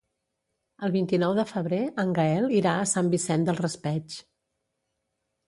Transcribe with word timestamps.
El 0.87 0.93
vint-i-nou 0.95 1.35
de 1.39 1.45
febrer 1.49 1.81
en 2.05 2.15
Gaël 2.21 2.49
irà 2.61 2.73
a 2.79 2.89
Sant 2.93 3.13
Vicent 3.17 3.47
del 3.51 3.61
Raspeig. 3.61 4.19